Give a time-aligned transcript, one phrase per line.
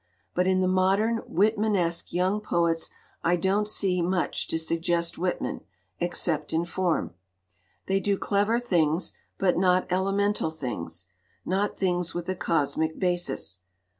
[0.33, 2.89] But in the modern Whitmanesque young poets
[3.23, 5.61] I don't see much to suggest Whitman,
[5.99, 7.13] except in form.
[7.85, 11.05] They do clever things, but not elemental things,
[11.45, 13.59] not things with a cosmic basis.